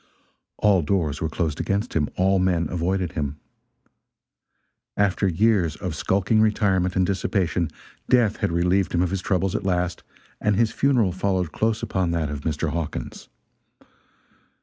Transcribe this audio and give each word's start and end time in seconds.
All 0.57 0.81
doors 0.81 1.21
were 1.21 1.29
closed 1.29 1.59
against 1.59 1.93
him, 1.93 2.09
all 2.15 2.39
men 2.39 2.67
avoided 2.71 3.11
him. 3.11 3.39
After 4.97 5.27
years 5.27 5.75
of 5.75 5.93
skulking 5.93 6.41
retirement 6.41 6.95
and 6.95 7.05
dissipation, 7.05 7.69
death 8.09 8.37
had 8.37 8.51
relieved 8.51 8.95
him 8.95 9.03
of 9.03 9.11
his 9.11 9.21
troubles 9.21 9.53
at 9.53 9.63
last, 9.63 10.01
and 10.39 10.55
his 10.55 10.71
funeral 10.71 11.11
followed 11.11 11.51
close 11.51 11.83
upon 11.83 12.09
that 12.09 12.31
of 12.31 12.41
Mr. 12.41 12.69
Hawkins. 12.71 13.29